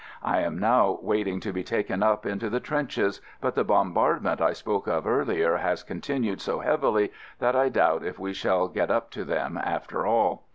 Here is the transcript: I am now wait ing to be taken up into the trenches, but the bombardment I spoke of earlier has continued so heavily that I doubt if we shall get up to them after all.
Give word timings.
I 0.23 0.39
am 0.39 0.57
now 0.57 0.97
wait 1.03 1.27
ing 1.27 1.39
to 1.41 1.53
be 1.53 1.63
taken 1.63 2.01
up 2.01 2.25
into 2.25 2.49
the 2.49 2.59
trenches, 2.59 3.21
but 3.39 3.53
the 3.53 3.63
bombardment 3.63 4.41
I 4.41 4.51
spoke 4.51 4.87
of 4.87 5.05
earlier 5.05 5.57
has 5.57 5.83
continued 5.83 6.41
so 6.41 6.59
heavily 6.61 7.11
that 7.37 7.55
I 7.55 7.69
doubt 7.69 8.03
if 8.03 8.17
we 8.17 8.33
shall 8.33 8.67
get 8.67 8.89
up 8.89 9.11
to 9.11 9.23
them 9.23 9.59
after 9.63 10.07
all. 10.07 10.47